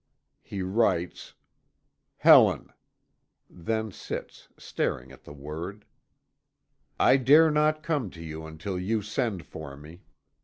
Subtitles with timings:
[0.41, 1.35] He writes:
[2.17, 2.73] "Helen:"
[3.47, 5.85] then sits staring at the word.
[6.99, 10.01] "I dare not come to you until you send for me.